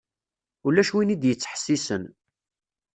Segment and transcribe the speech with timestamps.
[0.65, 2.03] Ulac win i d-yettḥessisen.